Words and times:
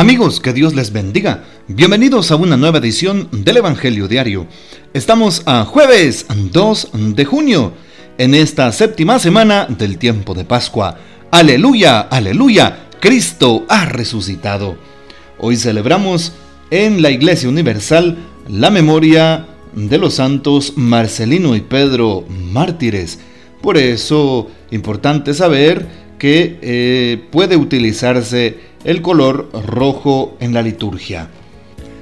Amigos, 0.00 0.40
que 0.40 0.54
Dios 0.54 0.74
les 0.74 0.92
bendiga. 0.92 1.44
Bienvenidos 1.68 2.30
a 2.30 2.36
una 2.36 2.56
nueva 2.56 2.78
edición 2.78 3.28
del 3.32 3.58
Evangelio 3.58 4.08
Diario. 4.08 4.46
Estamos 4.94 5.42
a 5.44 5.66
jueves 5.66 6.24
2 6.30 6.88
de 7.14 7.26
junio, 7.26 7.74
en 8.16 8.34
esta 8.34 8.72
séptima 8.72 9.18
semana 9.18 9.66
del 9.66 9.98
tiempo 9.98 10.32
de 10.32 10.46
Pascua. 10.46 10.96
Aleluya, 11.30 12.00
aleluya, 12.00 12.88
Cristo 12.98 13.66
ha 13.68 13.84
resucitado. 13.84 14.78
Hoy 15.38 15.58
celebramos 15.58 16.32
en 16.70 17.02
la 17.02 17.10
Iglesia 17.10 17.50
Universal 17.50 18.16
la 18.48 18.70
memoria 18.70 19.48
de 19.74 19.98
los 19.98 20.14
santos 20.14 20.78
Marcelino 20.78 21.54
y 21.56 21.60
Pedro 21.60 22.24
mártires. 22.26 23.18
Por 23.60 23.76
eso, 23.76 24.50
importante 24.70 25.34
saber 25.34 25.86
que 26.18 26.58
eh, 26.62 27.22
puede 27.30 27.58
utilizarse 27.58 28.69
el 28.84 29.02
color 29.02 29.50
rojo 29.66 30.36
en 30.40 30.54
la 30.54 30.62
liturgia. 30.62 31.28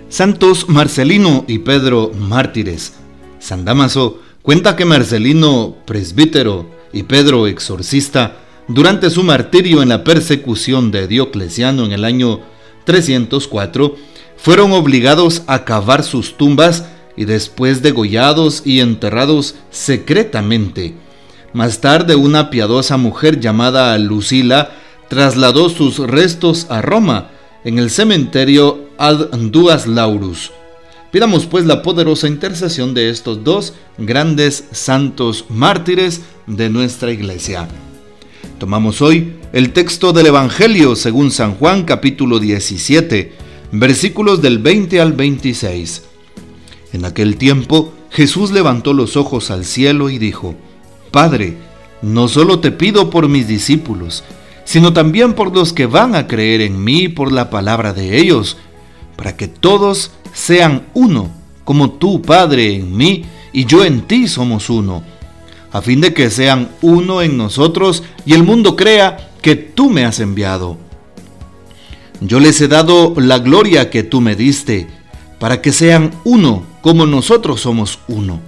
Santos 0.09 0.69
Marcelino 0.69 1.45
y 1.49 1.59
Pedro 1.59 2.13
mártires. 2.19 2.95
San 3.39 3.65
Damaso 3.65 4.21
cuenta 4.43 4.77
que 4.77 4.85
Marcelino, 4.85 5.77
presbítero, 5.85 6.67
y 6.93 7.03
Pedro, 7.03 7.47
exorcista, 7.47 8.39
durante 8.67 9.11
su 9.11 9.23
martirio 9.23 9.83
en 9.83 9.91
la 9.91 10.05
persecución 10.05 10.91
de 10.91 11.07
Diocleciano 11.07 11.85
en 11.85 11.93
el 11.93 12.05
año 12.05 12.41
304, 12.85 13.97
fueron 14.37 14.73
obligados 14.73 15.43
a 15.47 15.65
cavar 15.65 16.03
sus 16.03 16.37
tumbas 16.37 16.87
y 17.17 17.25
después 17.25 17.83
degollados 17.83 18.63
y 18.65 18.81
enterrados 18.81 19.57
secretamente. 19.71 20.95
Más 21.53 21.81
tarde 21.81 22.15
una 22.15 22.51
piadosa 22.51 22.97
mujer 22.97 23.41
llamada 23.41 23.99
Lucila 23.99 24.71
trasladó 25.09 25.69
sus 25.71 25.99
restos 25.99 26.67
a 26.69 26.83
Roma, 26.83 27.31
en 27.65 27.79
el 27.79 27.91
cementerio 27.91 28.89
Ad 28.99 29.31
Duas 29.51 29.87
Laurus. 29.87 30.53
Pidamos 31.11 31.47
pues 31.47 31.65
la 31.65 31.83
poderosa 31.83 32.29
intercesión 32.29 32.95
de 32.95 33.11
estos 33.11 33.43
dos 33.43 33.73
grandes 33.97 34.65
santos 34.73 35.47
mártires 35.49 36.21
de 36.47 36.69
nuestra 36.69 37.11
iglesia. 37.13 37.67
Tomamos 38.59 39.01
hoy 39.01 39.35
el 39.53 39.73
texto 39.73 40.13
del 40.13 40.27
Evangelio 40.27 40.97
según 40.97 41.31
San 41.31 41.55
Juan 41.55 41.85
capítulo 41.85 42.39
17, 42.39 43.33
versículos 43.73 44.43
del 44.43 44.59
20 44.59 45.01
al 45.01 45.15
26. 45.15 46.03
En 46.93 47.05
aquel 47.05 47.37
tiempo 47.37 47.95
Jesús 48.11 48.51
levantó 48.51 48.93
los 48.93 49.17
ojos 49.17 49.51
al 49.51 49.65
cielo 49.65 50.11
y 50.11 50.19
dijo, 50.19 50.55
Padre, 51.11 51.57
no 52.03 52.29
solo 52.29 52.61
te 52.61 52.71
pido 52.71 53.11
por 53.11 53.29
mis 53.29 53.49
discípulos, 53.49 54.25
sino 54.69 54.93
también 54.93 55.33
por 55.33 55.57
los 55.57 55.73
que 55.73 55.87
van 55.87 56.15
a 56.15 56.27
creer 56.27 56.61
en 56.61 56.85
mí 56.85 57.09
por 57.09 57.33
la 57.33 57.49
palabra 57.49 57.95
de 57.95 58.19
ellos, 58.19 58.59
para 59.17 59.35
que 59.35 59.49
todos 59.49 60.11
sean 60.35 60.89
uno, 60.93 61.31
como 61.65 61.93
tú, 61.93 62.21
Padre, 62.21 62.75
en 62.75 62.95
mí 62.95 63.25
y 63.55 63.65
yo 63.65 63.83
en 63.83 64.03
ti 64.03 64.29
somos 64.29 64.69
uno, 64.69 65.03
a 65.73 65.81
fin 65.81 66.03
de 66.03 66.13
que 66.13 66.29
sean 66.29 66.69
uno 66.83 67.23
en 67.23 67.39
nosotros 67.39 68.03
y 68.27 68.35
el 68.35 68.43
mundo 68.43 68.77
crea 68.77 69.31
que 69.41 69.57
tú 69.57 69.89
me 69.89 70.05
has 70.05 70.21
enviado. 70.21 70.77
Yo 72.21 72.39
les 72.39 72.61
he 72.61 72.69
dado 72.69 73.15
la 73.17 73.39
gloria 73.39 73.89
que 73.89 74.03
tú 74.03 74.21
me 74.21 74.37
diste, 74.37 74.87
para 75.39 75.63
que 75.63 75.73
sean 75.73 76.11
uno 76.25 76.65
como 76.83 77.07
nosotros 77.07 77.63
somos 77.63 78.01
uno. 78.07 78.39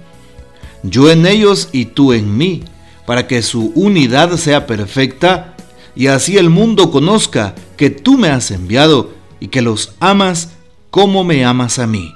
Yo 0.83 1.09
en 1.09 1.25
ellos 1.25 1.69
y 1.71 1.85
tú 1.85 2.13
en 2.13 2.37
mí, 2.37 2.61
para 3.07 3.25
que 3.25 3.41
su 3.41 3.71
unidad 3.73 4.37
sea 4.37 4.67
perfecta 4.67 5.55
y 5.95 6.07
así 6.07 6.37
el 6.37 6.49
mundo 6.49 6.91
conozca 6.91 7.55
que 7.77 7.89
tú 7.89 8.17
me 8.17 8.29
has 8.29 8.51
enviado 8.51 9.11
y 9.39 9.47
que 9.47 9.61
los 9.61 9.95
amas 9.99 10.53
como 10.89 11.23
me 11.23 11.45
amas 11.45 11.79
a 11.79 11.87
mí. 11.87 12.13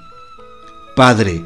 Padre, 0.95 1.43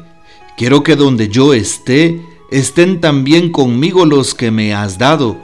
quiero 0.56 0.82
que 0.82 0.96
donde 0.96 1.28
yo 1.28 1.54
esté, 1.54 2.20
estén 2.50 3.00
también 3.00 3.50
conmigo 3.50 4.04
los 4.04 4.34
que 4.34 4.50
me 4.50 4.74
has 4.74 4.98
dado, 4.98 5.36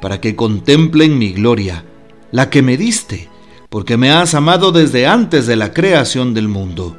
para 0.00 0.20
que 0.20 0.36
contemplen 0.36 1.18
mi 1.18 1.32
gloria, 1.32 1.84
la 2.30 2.50
que 2.50 2.62
me 2.62 2.76
diste, 2.76 3.28
porque 3.68 3.96
me 3.96 4.10
has 4.10 4.34
amado 4.34 4.72
desde 4.72 5.06
antes 5.06 5.46
de 5.46 5.56
la 5.56 5.72
creación 5.72 6.34
del 6.34 6.48
mundo. 6.48 6.96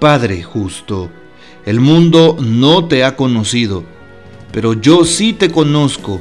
Padre 0.00 0.42
justo, 0.42 1.10
el 1.66 1.80
mundo 1.80 2.36
no 2.40 2.86
te 2.86 3.04
ha 3.04 3.16
conocido, 3.16 3.84
pero 4.52 4.74
yo 4.74 5.04
sí 5.04 5.32
te 5.32 5.50
conozco 5.50 6.20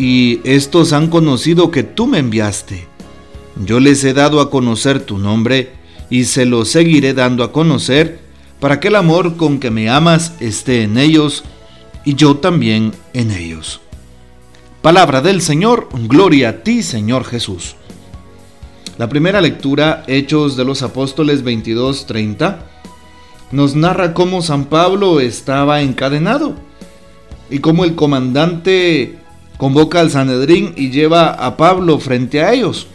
y 0.00 0.40
estos 0.44 0.94
han 0.94 1.08
conocido 1.08 1.70
que 1.70 1.82
tú 1.82 2.06
me 2.06 2.20
enviaste. 2.20 2.88
Yo 3.66 3.80
les 3.80 4.02
he 4.02 4.14
dado 4.14 4.40
a 4.40 4.48
conocer 4.48 5.00
tu 5.00 5.18
nombre 5.18 5.74
y 6.08 6.24
se 6.24 6.46
lo 6.46 6.64
seguiré 6.64 7.12
dando 7.12 7.44
a 7.44 7.52
conocer 7.52 8.18
para 8.60 8.80
que 8.80 8.88
el 8.88 8.96
amor 8.96 9.36
con 9.36 9.60
que 9.60 9.70
me 9.70 9.90
amas 9.90 10.32
esté 10.40 10.84
en 10.84 10.96
ellos 10.96 11.44
y 12.06 12.14
yo 12.14 12.38
también 12.38 12.92
en 13.12 13.30
ellos. 13.30 13.82
Palabra 14.80 15.20
del 15.20 15.42
Señor, 15.42 15.90
gloria 15.92 16.48
a 16.48 16.62
ti 16.62 16.82
Señor 16.82 17.24
Jesús. 17.24 17.76
La 18.96 19.06
primera 19.10 19.42
lectura, 19.42 20.04
Hechos 20.06 20.56
de 20.56 20.64
los 20.64 20.82
Apóstoles 20.82 21.44
22:30, 21.44 22.60
nos 23.52 23.76
narra 23.76 24.14
cómo 24.14 24.40
San 24.40 24.64
Pablo 24.64 25.20
estaba 25.20 25.82
encadenado 25.82 26.54
y 27.50 27.58
cómo 27.58 27.84
el 27.84 27.94
comandante 27.96 29.19
convoca 29.60 30.00
al 30.00 30.10
Sanedrín 30.10 30.72
y 30.74 30.90
lleva 30.90 31.32
a 31.32 31.58
Pablo 31.58 31.98
frente 31.98 32.42
a 32.42 32.54
ellos. 32.54 32.86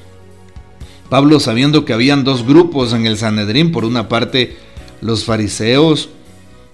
Pablo 1.10 1.40
sabiendo 1.40 1.86
que 1.86 1.94
habían 1.94 2.24
dos 2.24 2.44
grupos 2.44 2.92
en 2.94 3.06
el 3.06 3.20
Sanedrín, 3.20 3.72
por 3.72 3.86
una 3.86 4.10
parte 4.10 4.58
los 5.00 5.26
fariseos 5.26 6.10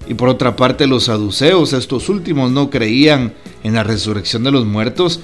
y 0.08 0.14
por 0.14 0.30
otra 0.30 0.56
parte 0.56 0.88
los 0.88 1.04
saduceos, 1.04 1.74
estos 1.74 2.08
últimos 2.08 2.52
no 2.52 2.70
creían 2.70 3.34
en 3.64 3.74
la 3.74 3.84
resurrección 3.84 4.46
de 4.46 4.52
los 4.52 4.66
muertos, 4.66 5.20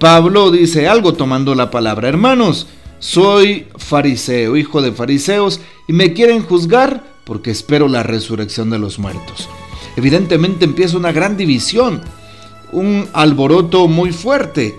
Pablo 0.00 0.50
dice 0.50 0.88
algo 0.88 1.12
tomando 1.12 1.54
la 1.54 1.70
palabra, 1.70 2.08
hermanos, 2.08 2.66
soy 2.98 3.68
fariseo, 3.76 4.56
hijo 4.56 4.82
de 4.82 4.90
fariseos, 4.90 5.60
y 5.86 5.92
me 5.92 6.14
quieren 6.14 6.42
juzgar 6.42 7.04
porque 7.22 7.52
espero 7.52 7.86
la 7.86 8.02
resurrección 8.02 8.70
de 8.70 8.80
los 8.80 8.98
muertos. 8.98 9.48
Evidentemente 9.94 10.64
empieza 10.64 10.96
una 10.96 11.12
gran 11.12 11.36
división 11.36 12.02
un 12.72 13.08
alboroto 13.12 13.88
muy 13.88 14.12
fuerte, 14.12 14.78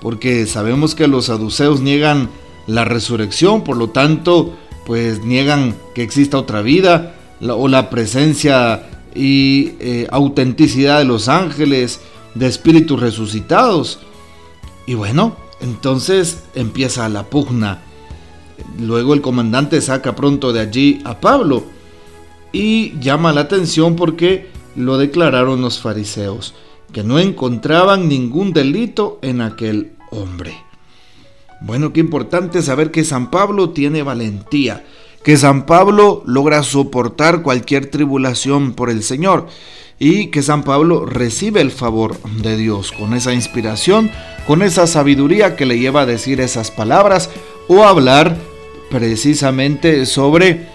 porque 0.00 0.46
sabemos 0.46 0.94
que 0.94 1.08
los 1.08 1.26
saduceos 1.26 1.80
niegan 1.80 2.30
la 2.66 2.84
resurrección, 2.84 3.64
por 3.64 3.76
lo 3.76 3.90
tanto, 3.90 4.56
pues 4.86 5.24
niegan 5.24 5.74
que 5.94 6.02
exista 6.02 6.38
otra 6.38 6.62
vida 6.62 7.14
o 7.40 7.68
la 7.68 7.90
presencia 7.90 8.88
y 9.14 9.72
eh, 9.80 10.06
autenticidad 10.10 10.98
de 10.98 11.04
los 11.04 11.28
ángeles, 11.28 12.00
de 12.34 12.46
espíritus 12.46 13.00
resucitados. 13.00 14.00
Y 14.86 14.94
bueno, 14.94 15.36
entonces 15.60 16.44
empieza 16.54 17.08
la 17.08 17.24
pugna. 17.24 17.82
Luego 18.78 19.14
el 19.14 19.20
comandante 19.20 19.80
saca 19.80 20.14
pronto 20.14 20.52
de 20.52 20.60
allí 20.60 21.00
a 21.04 21.20
Pablo 21.20 21.64
y 22.52 22.98
llama 23.00 23.32
la 23.32 23.42
atención 23.42 23.96
porque 23.96 24.50
lo 24.76 24.98
declararon 24.98 25.60
los 25.60 25.80
fariseos 25.80 26.54
que 26.92 27.02
no 27.02 27.18
encontraban 27.18 28.08
ningún 28.08 28.52
delito 28.52 29.18
en 29.22 29.40
aquel 29.40 29.92
hombre. 30.10 30.54
Bueno, 31.60 31.92
qué 31.92 32.00
importante 32.00 32.60
saber 32.62 32.90
que 32.90 33.04
San 33.04 33.30
Pablo 33.30 33.70
tiene 33.70 34.02
valentía, 34.02 34.84
que 35.22 35.36
San 35.36 35.64
Pablo 35.64 36.22
logra 36.26 36.62
soportar 36.62 37.42
cualquier 37.42 37.86
tribulación 37.86 38.72
por 38.72 38.90
el 38.90 39.02
Señor 39.02 39.46
y 39.98 40.26
que 40.26 40.42
San 40.42 40.64
Pablo 40.64 41.06
recibe 41.06 41.60
el 41.60 41.70
favor 41.70 42.20
de 42.42 42.56
Dios 42.56 42.90
con 42.90 43.14
esa 43.14 43.32
inspiración, 43.32 44.10
con 44.46 44.62
esa 44.62 44.88
sabiduría 44.88 45.54
que 45.54 45.66
le 45.66 45.78
lleva 45.78 46.00
a 46.00 46.06
decir 46.06 46.40
esas 46.40 46.72
palabras 46.72 47.30
o 47.68 47.84
hablar 47.84 48.36
precisamente 48.90 50.04
sobre 50.06 50.66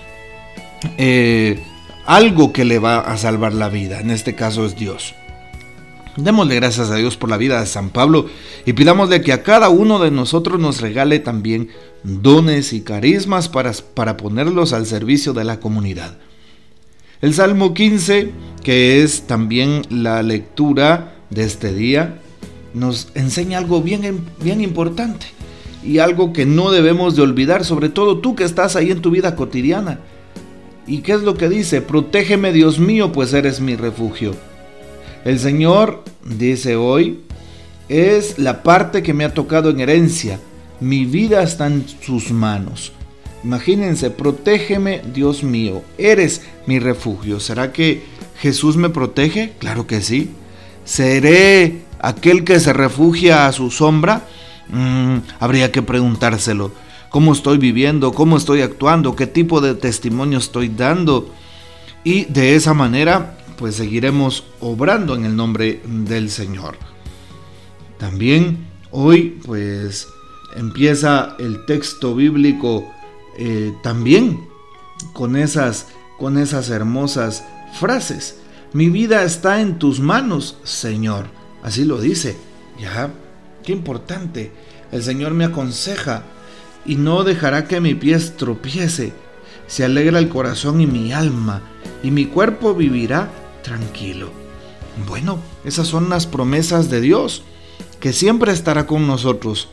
eh, 0.97 1.59
algo 2.05 2.53
que 2.53 2.63
le 2.63 2.79
va 2.79 2.99
a 2.99 3.17
salvar 3.17 3.53
la 3.53 3.67
vida, 3.67 3.99
en 3.99 4.11
este 4.11 4.33
caso 4.33 4.65
es 4.65 4.77
Dios. 4.77 5.13
Démosle 6.17 6.55
gracias 6.55 6.89
a 6.89 6.95
Dios 6.95 7.15
por 7.15 7.29
la 7.29 7.37
vida 7.37 7.59
de 7.59 7.67
San 7.67 7.91
Pablo 7.91 8.25
y 8.65 8.73
pidámosle 8.73 9.21
que 9.21 9.33
a 9.33 9.43
cada 9.43 9.69
uno 9.69 9.99
de 9.99 10.09
nosotros 10.09 10.59
nos 10.59 10.81
regale 10.81 11.19
también 11.19 11.69
dones 12.03 12.73
y 12.73 12.81
carismas 12.81 13.49
para, 13.49 13.71
para 13.93 14.17
ponerlos 14.17 14.73
al 14.73 14.87
servicio 14.87 15.33
de 15.33 15.43
la 15.43 15.59
comunidad. 15.59 16.17
El 17.21 17.35
Salmo 17.35 17.75
15, 17.75 18.31
que 18.63 19.03
es 19.03 19.27
también 19.27 19.83
la 19.89 20.23
lectura 20.23 21.13
de 21.29 21.43
este 21.43 21.71
día, 21.71 22.19
nos 22.73 23.09
enseña 23.13 23.59
algo 23.59 23.81
bien, 23.83 24.25
bien 24.41 24.61
importante 24.61 25.27
y 25.83 25.99
algo 25.99 26.33
que 26.33 26.47
no 26.47 26.71
debemos 26.71 27.15
de 27.15 27.21
olvidar, 27.21 27.63
sobre 27.63 27.89
todo 27.89 28.19
tú 28.19 28.35
que 28.35 28.43
estás 28.43 28.75
ahí 28.75 28.89
en 28.89 29.01
tu 29.01 29.11
vida 29.11 29.35
cotidiana. 29.35 29.99
¿Y 30.87 30.99
qué 30.99 31.13
es 31.13 31.21
lo 31.21 31.35
que 31.35 31.47
dice? 31.47 31.81
Protégeme 31.81 32.53
Dios 32.53 32.79
mío, 32.79 33.11
pues 33.11 33.33
eres 33.33 33.61
mi 33.61 33.75
refugio. 33.75 34.35
El 35.27 35.39
Señor, 35.39 36.05
dice 36.23 36.77
hoy, 36.77 37.19
es 37.89 38.39
la 38.39 38.63
parte 38.63 39.03
que 39.03 39.13
me 39.13 39.25
ha 39.25 39.33
tocado 39.33 39.69
en 39.69 39.81
herencia. 39.81 40.39
Mi 40.79 41.03
vida 41.03 41.43
está 41.43 41.67
en 41.67 41.85
sus 42.01 42.31
manos. 42.31 42.93
Imagínense, 43.43 44.09
protégeme, 44.09 45.01
Dios 45.13 45.43
mío, 45.43 45.81
eres 45.97 46.43
mi 46.65 46.79
refugio. 46.79 47.41
¿Será 47.41 47.73
que 47.73 48.03
Jesús 48.39 48.77
me 48.77 48.89
protege? 48.89 49.51
Claro 49.59 49.85
que 49.85 49.99
sí. 49.99 50.29
¿Seré 50.85 51.81
aquel 51.99 52.45
que 52.45 52.61
se 52.61 52.71
refugia 52.71 53.47
a 53.47 53.51
su 53.51 53.69
sombra? 53.69 54.21
Mm, 54.69 55.17
habría 55.41 55.73
que 55.73 55.81
preguntárselo. 55.81 56.71
¿Cómo 57.09 57.33
estoy 57.33 57.57
viviendo? 57.57 58.13
¿Cómo 58.13 58.37
estoy 58.37 58.61
actuando? 58.61 59.17
¿Qué 59.17 59.27
tipo 59.27 59.59
de 59.59 59.75
testimonio 59.75 60.37
estoy 60.37 60.69
dando? 60.69 61.29
Y 62.05 62.23
de 62.31 62.55
esa 62.55 62.73
manera, 62.73 63.36
pues 63.57 63.75
seguiremos 63.75 64.43
obrando 64.59 65.15
en 65.15 65.25
el 65.25 65.35
nombre 65.35 65.81
del 65.85 66.29
Señor. 66.29 66.77
También 67.97 68.67
hoy, 68.91 69.39
pues 69.45 70.07
empieza 70.55 71.35
el 71.39 71.65
texto 71.65 72.15
bíblico 72.15 72.91
eh, 73.37 73.73
también 73.83 74.47
con 75.13 75.35
esas, 75.35 75.87
con 76.17 76.37
esas 76.37 76.69
hermosas 76.69 77.43
frases. 77.79 78.39
Mi 78.73 78.89
vida 78.89 79.23
está 79.23 79.61
en 79.61 79.79
tus 79.79 79.99
manos, 79.99 80.57
Señor. 80.63 81.25
Así 81.63 81.85
lo 81.85 81.99
dice. 81.99 82.37
Ya, 82.79 83.11
qué 83.63 83.71
importante. 83.71 84.51
El 84.91 85.03
Señor 85.03 85.33
me 85.33 85.45
aconseja 85.45 86.23
y 86.85 86.95
no 86.95 87.23
dejará 87.23 87.65
que 87.65 87.81
mi 87.81 87.95
pie 87.95 88.17
tropiece. 88.19 89.13
Se 89.67 89.83
alegra 89.83 90.19
el 90.19 90.29
corazón 90.29 90.79
y 90.79 90.87
mi 90.87 91.11
alma, 91.11 91.61
y 92.01 92.11
mi 92.11 92.25
cuerpo 92.25 92.73
vivirá 92.73 93.29
tranquilo. 93.63 94.29
Bueno, 95.07 95.39
esas 95.63 95.87
son 95.87 96.09
las 96.09 96.25
promesas 96.25 96.89
de 96.89 97.01
Dios, 97.01 97.43
que 97.99 98.13
siempre 98.13 98.51
estará 98.51 98.87
con 98.87 99.07
nosotros, 99.07 99.69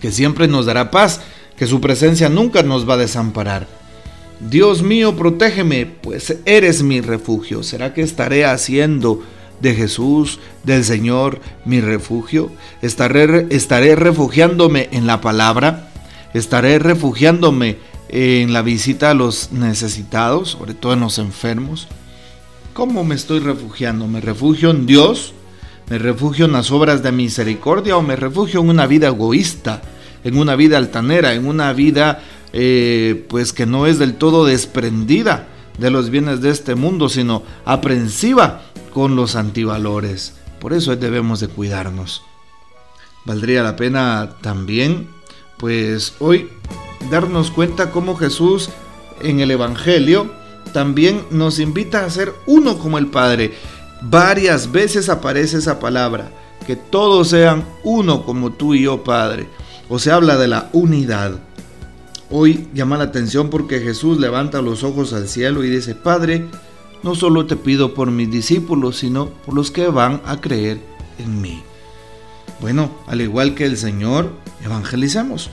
que 0.00 0.12
siempre 0.12 0.48
nos 0.48 0.66
dará 0.66 0.90
paz, 0.90 1.20
que 1.56 1.66
su 1.66 1.80
presencia 1.80 2.28
nunca 2.28 2.62
nos 2.62 2.88
va 2.88 2.94
a 2.94 2.98
desamparar. 2.98 3.66
Dios 4.40 4.82
mío, 4.82 5.16
protégeme, 5.16 5.86
pues 5.86 6.36
eres 6.44 6.82
mi 6.82 7.00
refugio. 7.00 7.62
¿Será 7.62 7.92
que 7.92 8.02
estaré 8.02 8.44
haciendo 8.44 9.22
de 9.60 9.74
Jesús, 9.74 10.38
del 10.62 10.84
Señor, 10.84 11.40
mi 11.64 11.80
refugio? 11.80 12.52
¿Estaré, 12.80 13.48
estaré 13.50 13.96
refugiándome 13.96 14.88
en 14.92 15.06
la 15.06 15.20
palabra? 15.20 15.90
¿Estaré 16.34 16.78
refugiándome 16.78 17.78
en 18.10 18.52
la 18.52 18.62
visita 18.62 19.10
a 19.10 19.14
los 19.14 19.50
necesitados, 19.50 20.50
sobre 20.50 20.74
todo 20.74 20.92
en 20.92 21.00
los 21.00 21.18
enfermos? 21.18 21.88
¿Cómo 22.78 23.02
me 23.02 23.16
estoy 23.16 23.40
refugiando? 23.40 24.06
¿Me 24.06 24.20
refugio 24.20 24.70
en 24.70 24.86
Dios? 24.86 25.32
¿Me 25.90 25.98
refugio 25.98 26.44
en 26.44 26.52
las 26.52 26.70
obras 26.70 27.02
de 27.02 27.10
misericordia 27.10 27.96
o 27.96 28.02
me 28.02 28.14
refugio 28.14 28.60
en 28.60 28.68
una 28.68 28.86
vida 28.86 29.08
egoísta, 29.08 29.82
en 30.22 30.38
una 30.38 30.54
vida 30.54 30.78
altanera, 30.78 31.34
en 31.34 31.48
una 31.48 31.72
vida 31.72 32.22
eh, 32.52 33.26
pues 33.28 33.52
que 33.52 33.66
no 33.66 33.88
es 33.88 33.98
del 33.98 34.14
todo 34.14 34.46
desprendida 34.46 35.48
de 35.76 35.90
los 35.90 36.10
bienes 36.10 36.40
de 36.40 36.50
este 36.50 36.76
mundo, 36.76 37.08
sino 37.08 37.42
aprensiva 37.64 38.62
con 38.94 39.16
los 39.16 39.34
antivalores? 39.34 40.34
Por 40.60 40.72
eso 40.72 40.94
debemos 40.94 41.40
de 41.40 41.48
cuidarnos. 41.48 42.22
Valdría 43.24 43.64
la 43.64 43.74
pena 43.74 44.36
también, 44.40 45.08
pues 45.56 46.14
hoy, 46.20 46.48
darnos 47.10 47.50
cuenta 47.50 47.90
cómo 47.90 48.14
Jesús 48.14 48.70
en 49.20 49.40
el 49.40 49.50
Evangelio 49.50 50.37
también 50.72 51.24
nos 51.30 51.58
invita 51.58 52.04
a 52.04 52.10
ser 52.10 52.34
uno 52.46 52.78
como 52.78 52.98
el 52.98 53.08
Padre. 53.08 53.54
Varias 54.02 54.70
veces 54.70 55.08
aparece 55.08 55.58
esa 55.58 55.80
palabra, 55.80 56.30
que 56.66 56.76
todos 56.76 57.28
sean 57.28 57.64
uno 57.82 58.24
como 58.24 58.52
tú 58.52 58.74
y 58.74 58.82
yo, 58.82 59.02
Padre. 59.02 59.48
O 59.88 59.98
se 59.98 60.10
habla 60.10 60.36
de 60.36 60.48
la 60.48 60.68
unidad. 60.72 61.38
Hoy 62.30 62.68
llama 62.74 62.98
la 62.98 63.04
atención 63.04 63.48
porque 63.48 63.80
Jesús 63.80 64.18
levanta 64.18 64.60
los 64.60 64.84
ojos 64.84 65.12
al 65.14 65.28
cielo 65.28 65.64
y 65.64 65.70
dice, 65.70 65.94
Padre, 65.94 66.46
no 67.02 67.14
solo 67.14 67.46
te 67.46 67.56
pido 67.56 67.94
por 67.94 68.10
mis 68.10 68.30
discípulos, 68.30 68.98
sino 68.98 69.30
por 69.30 69.54
los 69.54 69.70
que 69.70 69.86
van 69.88 70.20
a 70.26 70.40
creer 70.40 70.78
en 71.18 71.40
mí. 71.40 71.62
Bueno, 72.60 72.90
al 73.06 73.20
igual 73.20 73.54
que 73.54 73.64
el 73.64 73.76
Señor, 73.76 74.30
evangelicemos. 74.64 75.50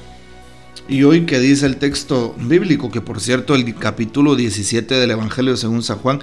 Y 0.88 1.04
hoy 1.04 1.26
que 1.26 1.40
dice 1.40 1.66
el 1.66 1.78
texto 1.78 2.36
bíblico, 2.38 2.92
que 2.92 3.02
por 3.02 3.20
cierto 3.20 3.56
el 3.56 3.74
capítulo 3.76 4.36
17 4.36 4.94
del 4.94 5.12
Evangelio 5.12 5.58
según 5.58 5.82
San 5.82 5.98
Juan 5.98 6.20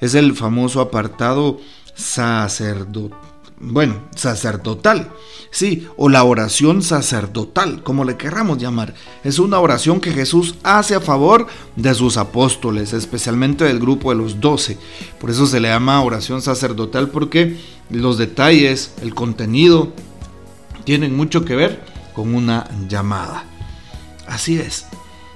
es 0.00 0.14
el 0.14 0.34
famoso 0.34 0.80
apartado 0.80 1.60
sacerdotal. 1.94 3.18
Bueno, 3.64 4.00
sacerdotal, 4.16 5.12
sí, 5.52 5.86
o 5.96 6.08
la 6.08 6.24
oración 6.24 6.82
sacerdotal, 6.82 7.84
como 7.84 8.04
le 8.04 8.16
querramos 8.16 8.58
llamar. 8.58 8.92
Es 9.22 9.38
una 9.38 9.60
oración 9.60 10.00
que 10.00 10.10
Jesús 10.10 10.56
hace 10.64 10.96
a 10.96 11.00
favor 11.00 11.46
de 11.76 11.94
sus 11.94 12.16
apóstoles, 12.16 12.92
especialmente 12.92 13.64
del 13.64 13.78
grupo 13.78 14.10
de 14.10 14.16
los 14.16 14.40
doce. 14.40 14.78
Por 15.20 15.30
eso 15.30 15.46
se 15.46 15.60
le 15.60 15.68
llama 15.68 16.02
oración 16.02 16.42
sacerdotal, 16.42 17.08
porque 17.10 17.56
los 17.88 18.18
detalles, 18.18 18.94
el 19.00 19.14
contenido, 19.14 19.92
tienen 20.82 21.14
mucho 21.14 21.44
que 21.44 21.54
ver 21.54 21.84
con 22.14 22.34
una 22.34 22.68
llamada. 22.88 23.51
Así 24.32 24.58
es. 24.58 24.86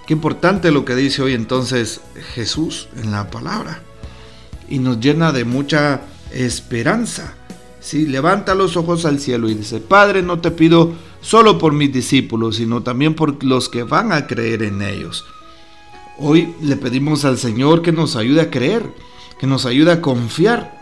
Qué 0.06 0.14
importante 0.14 0.70
lo 0.70 0.86
que 0.86 0.94
dice 0.96 1.20
hoy 1.20 1.34
entonces 1.34 2.00
Jesús 2.34 2.88
en 2.96 3.12
la 3.12 3.30
palabra. 3.30 3.82
Y 4.70 4.78
nos 4.78 5.00
llena 5.00 5.32
de 5.32 5.44
mucha 5.44 6.00
esperanza. 6.32 7.34
Sí, 7.78 8.06
levanta 8.06 8.54
los 8.54 8.74
ojos 8.78 9.04
al 9.04 9.20
cielo 9.20 9.50
y 9.50 9.54
dice, 9.54 9.80
Padre, 9.80 10.22
no 10.22 10.40
te 10.40 10.50
pido 10.50 10.94
solo 11.20 11.58
por 11.58 11.74
mis 11.74 11.92
discípulos, 11.92 12.56
sino 12.56 12.82
también 12.82 13.14
por 13.14 13.44
los 13.44 13.68
que 13.68 13.82
van 13.82 14.12
a 14.12 14.26
creer 14.26 14.62
en 14.62 14.80
ellos. 14.80 15.26
Hoy 16.18 16.54
le 16.62 16.76
pedimos 16.76 17.26
al 17.26 17.36
Señor 17.36 17.82
que 17.82 17.92
nos 17.92 18.16
ayude 18.16 18.40
a 18.40 18.50
creer, 18.50 18.82
que 19.38 19.46
nos 19.46 19.66
ayude 19.66 19.92
a 19.92 20.00
confiar, 20.00 20.74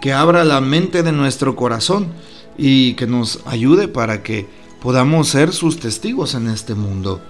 que 0.00 0.14
abra 0.14 0.44
la 0.44 0.62
mente 0.62 1.02
de 1.02 1.12
nuestro 1.12 1.56
corazón 1.56 2.08
y 2.56 2.94
que 2.94 3.06
nos 3.06 3.40
ayude 3.44 3.86
para 3.86 4.22
que 4.22 4.48
podamos 4.80 5.28
ser 5.28 5.52
sus 5.52 5.78
testigos 5.78 6.34
en 6.34 6.48
este 6.48 6.74
mundo. 6.74 7.20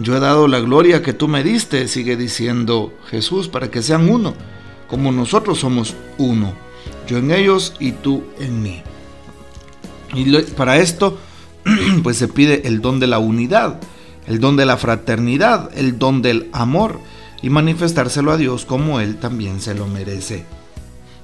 Yo 0.00 0.16
he 0.16 0.20
dado 0.20 0.46
la 0.46 0.60
gloria 0.60 1.02
que 1.02 1.12
tú 1.12 1.26
me 1.26 1.42
diste, 1.42 1.88
sigue 1.88 2.16
diciendo 2.16 2.92
Jesús, 3.10 3.48
para 3.48 3.68
que 3.68 3.82
sean 3.82 4.08
uno, 4.08 4.34
como 4.88 5.10
nosotros 5.10 5.58
somos 5.58 5.96
uno, 6.18 6.54
yo 7.08 7.18
en 7.18 7.32
ellos 7.32 7.74
y 7.80 7.92
tú 7.92 8.22
en 8.38 8.62
mí. 8.62 8.82
Y 10.14 10.30
para 10.56 10.78
esto, 10.78 11.18
pues 12.04 12.16
se 12.16 12.28
pide 12.28 12.68
el 12.68 12.80
don 12.80 13.00
de 13.00 13.08
la 13.08 13.18
unidad, 13.18 13.80
el 14.28 14.38
don 14.38 14.56
de 14.56 14.66
la 14.66 14.76
fraternidad, 14.76 15.70
el 15.76 15.98
don 15.98 16.22
del 16.22 16.48
amor 16.52 17.00
y 17.42 17.50
manifestárselo 17.50 18.30
a 18.30 18.36
Dios 18.36 18.64
como 18.64 19.00
Él 19.00 19.16
también 19.16 19.60
se 19.60 19.74
lo 19.74 19.86
merece. 19.86 20.44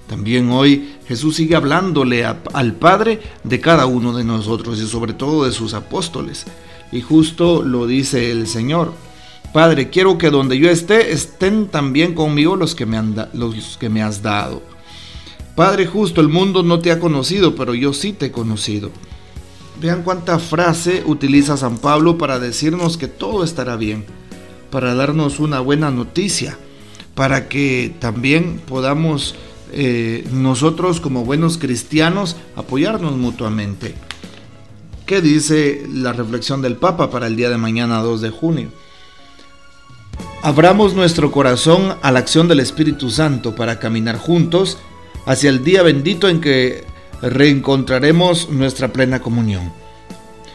También 0.08 0.50
hoy 0.50 0.96
Jesús 1.06 1.36
sigue 1.36 1.56
hablándole 1.56 2.24
al 2.24 2.74
Padre 2.74 3.20
de 3.44 3.60
cada 3.60 3.86
uno 3.86 4.12
de 4.12 4.24
nosotros 4.24 4.80
y 4.80 4.86
sobre 4.86 5.12
todo 5.12 5.44
de 5.44 5.52
sus 5.52 5.74
apóstoles. 5.74 6.44
Y 6.92 7.00
justo 7.00 7.62
lo 7.62 7.86
dice 7.86 8.30
el 8.30 8.46
Señor. 8.46 8.92
Padre, 9.52 9.88
quiero 9.88 10.18
que 10.18 10.30
donde 10.30 10.58
yo 10.58 10.68
esté 10.68 11.12
estén 11.12 11.68
también 11.68 12.14
conmigo 12.14 12.56
los 12.56 12.74
que 12.74 12.86
me, 12.86 12.96
han 12.96 13.14
los 13.32 13.76
que 13.78 13.88
me 13.88 14.02
has 14.02 14.20
dado. 14.22 14.62
Padre 15.54 15.86
justo, 15.86 16.20
el 16.20 16.28
mundo 16.28 16.64
no 16.64 16.80
te 16.80 16.90
ha 16.90 16.98
conocido, 16.98 17.54
pero 17.54 17.74
yo 17.74 17.92
sí 17.92 18.12
te 18.12 18.26
he 18.26 18.32
conocido. 18.32 18.90
Vean 19.80 20.02
cuánta 20.02 20.40
frase 20.40 21.04
utiliza 21.06 21.56
San 21.56 21.78
Pablo 21.78 22.18
para 22.18 22.40
decirnos 22.40 22.96
que 22.96 23.06
todo 23.06 23.44
estará 23.44 23.76
bien, 23.76 24.04
para 24.70 24.94
darnos 24.94 25.38
una 25.38 25.60
buena 25.60 25.92
noticia, 25.92 26.58
para 27.14 27.48
que 27.48 27.94
también 28.00 28.60
podamos 28.66 29.36
eh, 29.72 30.26
nosotros 30.32 31.00
como 31.00 31.24
buenos 31.24 31.58
cristianos 31.58 32.36
apoyarnos 32.56 33.16
mutuamente. 33.16 33.94
¿Qué 35.06 35.20
dice 35.20 35.86
la 35.92 36.14
reflexión 36.14 36.62
del 36.62 36.76
Papa 36.76 37.10
para 37.10 37.26
el 37.26 37.36
día 37.36 37.50
de 37.50 37.58
mañana 37.58 37.98
2 37.98 38.22
de 38.22 38.30
junio? 38.30 38.70
Abramos 40.42 40.94
nuestro 40.94 41.30
corazón 41.30 41.96
a 42.00 42.10
la 42.10 42.20
acción 42.20 42.48
del 42.48 42.60
Espíritu 42.60 43.10
Santo 43.10 43.54
para 43.54 43.78
caminar 43.78 44.16
juntos 44.16 44.78
hacia 45.26 45.50
el 45.50 45.62
día 45.62 45.82
bendito 45.82 46.26
en 46.30 46.40
que 46.40 46.84
reencontraremos 47.20 48.48
nuestra 48.48 48.94
plena 48.94 49.20
comunión. 49.20 49.74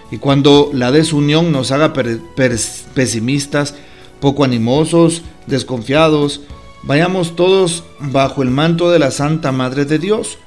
Y 0.10 0.18
cuando 0.18 0.72
la 0.74 0.92
desunión 0.92 1.52
nos 1.52 1.72
haga 1.72 1.94
pesimistas, 1.94 3.76
poco 4.20 4.44
animosos, 4.44 5.22
desconfiados, 5.46 6.42
vayamos 6.82 7.36
todos 7.36 7.84
bajo 8.00 8.42
el 8.42 8.50
manto 8.50 8.90
de 8.90 8.98
la 8.98 9.12
Santa 9.12 9.52
Madre 9.52 9.86
de 9.86 10.00
Dios 10.00 10.40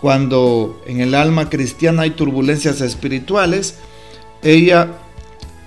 cuando 0.00 0.82
en 0.86 1.00
el 1.00 1.14
alma 1.14 1.50
cristiana 1.50 2.02
hay 2.02 2.12
turbulencias 2.12 2.80
espirituales, 2.80 3.76
ella, 4.42 4.94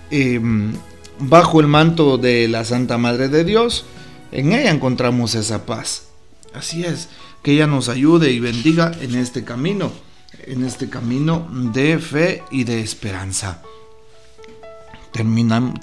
em, 0.09 0.73
bajo 1.19 1.59
el 1.59 1.67
manto 1.67 2.17
de 2.17 2.47
la 2.47 2.65
Santa 2.65 2.97
Madre 2.97 3.29
de 3.29 3.43
Dios, 3.43 3.85
en 4.31 4.53
ella 4.53 4.71
encontramos 4.71 5.35
esa 5.35 5.67
paz. 5.67 6.07
Así 6.53 6.83
es, 6.83 7.09
que 7.43 7.51
ella 7.51 7.67
nos 7.67 7.89
ayude 7.89 8.31
y 8.31 8.39
bendiga 8.39 8.91
en 9.01 9.15
este 9.15 9.43
camino, 9.43 9.91
en 10.45 10.63
este 10.63 10.89
camino 10.89 11.47
de 11.71 11.99
fe 11.99 12.43
y 12.49 12.63
de 12.63 12.81
esperanza. 12.81 13.61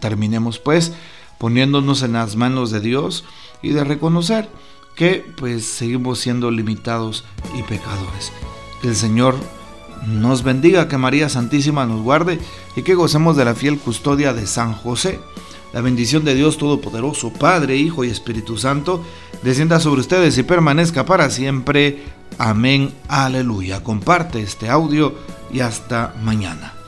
terminemos 0.01 0.59
pues 0.59 0.93
poniéndonos 1.39 2.03
en 2.03 2.15
las 2.15 2.35
manos 2.35 2.73
de 2.73 2.81
Dios 2.81 3.25
y 3.63 3.71
de 3.71 3.85
reconocer 3.85 4.49
que 5.01 5.25
pues 5.35 5.65
seguimos 5.65 6.19
siendo 6.19 6.51
limitados 6.51 7.25
y 7.59 7.63
pecadores. 7.63 8.33
Que 8.83 8.89
el 8.89 8.95
Señor 8.95 9.35
nos 10.07 10.43
bendiga, 10.43 10.89
que 10.89 10.99
María 10.99 11.31
Santísima 11.31 11.87
nos 11.87 12.03
guarde 12.03 12.39
y 12.77 12.83
que 12.83 12.95
gocemos 12.95 13.35
de 13.35 13.47
la 13.47 13.55
fiel 13.55 13.79
custodia 13.79 14.35
de 14.35 14.47
San 14.47 14.75
José. 14.75 15.19
La 15.73 15.81
bendición 15.81 16.23
de 16.23 16.35
Dios 16.35 16.59
Todopoderoso, 16.59 17.33
Padre, 17.33 17.79
Hijo 17.79 18.05
y 18.05 18.11
Espíritu 18.11 18.59
Santo, 18.59 19.03
descienda 19.43 19.81
sobre 19.81 20.03
ustedes 20.03 20.37
y 20.37 20.43
permanezca 20.43 21.07
para 21.07 21.31
siempre. 21.31 22.03
Amén, 22.37 22.93
aleluya. 23.09 23.83
Comparte 23.83 24.43
este 24.43 24.69
audio 24.69 25.15
y 25.51 25.61
hasta 25.61 26.15
mañana. 26.23 26.80